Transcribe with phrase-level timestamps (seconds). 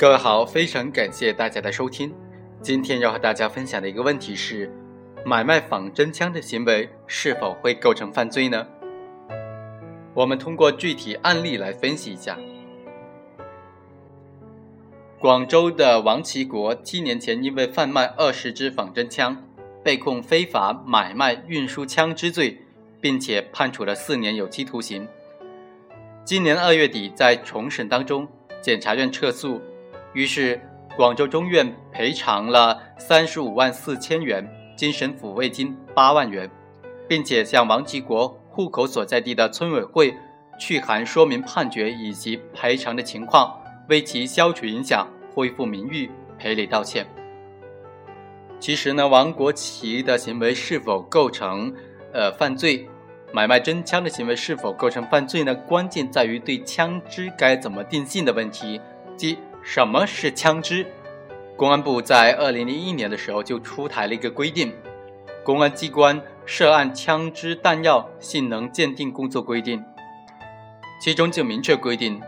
[0.00, 2.10] 各位好，非常感谢大家的收听。
[2.62, 4.72] 今天要和大家分享的一个问题是：
[5.26, 8.66] 买卖仿真枪的行为是否会构成犯罪呢？
[10.14, 12.38] 我们通过具体案例来分析一下。
[15.18, 19.36] 广州的王其国七年前因为贩卖二十支仿真枪，
[19.84, 22.58] 被控非法买卖、运输枪支罪，
[23.02, 25.06] 并且判处了四年有期徒刑。
[26.24, 28.26] 今年二月底，在重审当中，
[28.62, 29.60] 检察院撤诉，
[30.12, 30.60] 于是
[30.96, 36.50] 广州中院赔偿了三十五万四千元，精神抚慰金八万元，
[37.08, 40.14] 并且向王其国户口所在地的村委会
[40.58, 43.56] 去函说明判决以及赔偿的情况。
[43.88, 47.04] 为其消除影响、恢复名誉、赔礼道歉。
[48.60, 51.74] 其实呢，王国奇的行为是否构成
[52.12, 52.88] 呃犯罪？
[53.32, 55.54] 买卖真枪的行为是否构成犯罪呢？
[55.54, 58.80] 关键在于对枪支该怎么定性的问题，
[59.16, 60.86] 即什么是枪支？
[61.56, 64.72] 公安部在二零零一年的时候就出台了一个规定，
[65.44, 69.78] 《公安机关涉案枪支弹药性能鉴定工作规定》，
[71.00, 72.20] 其中就明确规定。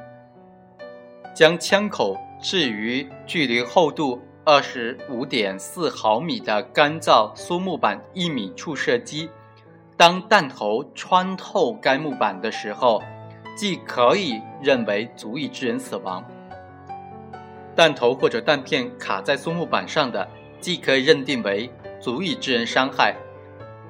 [1.35, 9.31] 将枪口置于距离厚度二十五点四毫米的干燥苏木板一米处射击，
[9.97, 13.03] 当弹头穿透该木板的时候，
[13.57, 16.23] 即可以认为足以致人死亡；
[17.75, 20.29] 弹头或者弹片卡在松木板上的，
[20.61, 21.71] 即可以认定为
[22.01, 23.15] 足以致人伤害。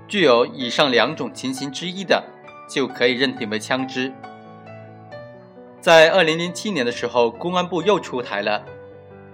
[0.07, 2.23] 具有以上两种情形之一的，
[2.69, 4.13] 就可以认定为枪支。
[5.81, 8.63] 在二零零七年的时候，公安部又出台了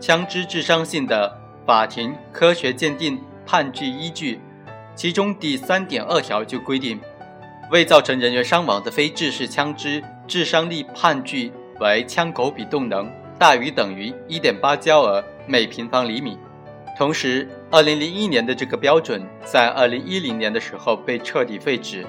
[0.01, 4.41] 枪支致伤性的法庭科学鉴定判据依据，
[4.95, 6.99] 其中第三点二条就规定，
[7.71, 16.37] 未造成人员伤亡的非制式枪支致伤力判据为枪口比动能大于等于一点八焦耳每平方厘米。
[16.97, 22.05] 同时，二零零一年的这个标准在二零一零年的时候被彻底废止。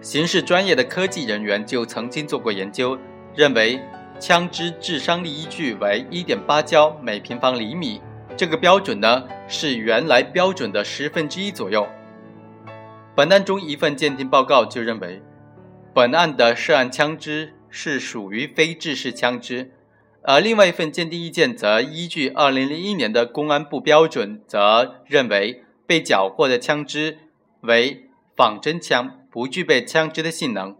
[0.00, 2.98] 刑事专业的科技人员就曾经做过研究。
[3.36, 3.78] 认为
[4.18, 8.00] 枪支致伤力依据为一点八焦每平方厘米，
[8.34, 11.86] 这个标准呢是原来标准的十分之一左右。
[13.14, 15.20] 本案中一份鉴定报告就认为，
[15.92, 19.70] 本案的涉案枪支是属于非制式枪支，
[20.28, 27.18] 而另外一份鉴定意见则依据二零零一年的公安部标准，则认为被缴获的枪支
[27.60, 30.76] 为仿真枪，不具备枪支的性能。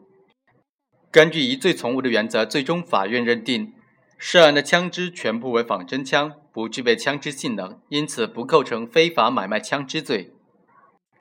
[1.13, 3.73] 根据疑罪从无的原则，最终法院认定
[4.19, 10.33] 涉案的枪支全部为仿真枪，不具备枪支性能，因此不构成非法买卖枪支罪。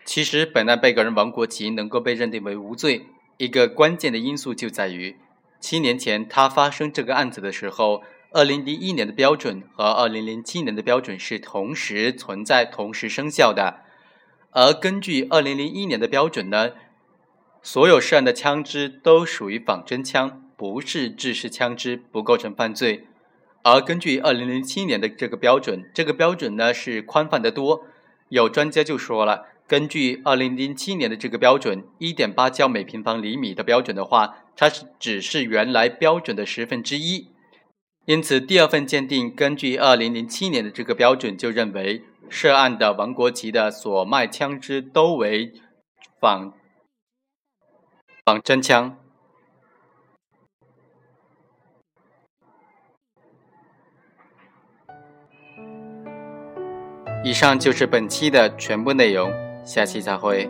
[0.03, 3.05] 其实，本案被告人王国奇能够被认定为无罪，
[3.37, 5.15] 一个关键的因素就在于
[5.59, 8.01] 七年前他发生这个案子的时候，
[8.35, 13.79] 二零零一年的标准和二零零七年的标准是同时存在、同时生效的，
[14.51, 16.71] 而根据二零零一年的标准呢？
[17.63, 23.07] 所有涉案的枪支都属于仿真枪，不是制式枪支，不构成犯罪。
[23.63, 27.85] 而根据二零零七年的这个标准，这个标准呢是宽泛得多。
[28.27, 37.29] 有专家就说了，根据二零零七年的这个标准，一点八焦每平方厘米的标准的话，它是只是原来标准的十分之一。
[38.05, 45.51] 因此，第二份鉴定根据二零零七年的这个标准，就认为涉案的王国奇的所卖枪支都为
[46.19, 46.53] 仿。
[48.23, 48.97] 仿真枪。
[57.23, 59.31] 以上就是本期的全部内容，
[59.65, 60.49] 下期再会。